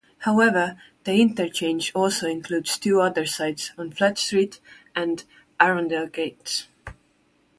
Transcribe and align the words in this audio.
However, 0.21 0.79
the 1.03 1.13
Interchange 1.21 1.91
also 1.93 2.27
includes 2.27 2.79
two 2.79 2.99
other 3.01 3.27
sites, 3.27 3.69
on 3.77 3.91
Flat 3.91 4.17
Street 4.17 4.59
and 4.95 5.23
Arundel 5.59 6.07
Gate. 6.07 6.65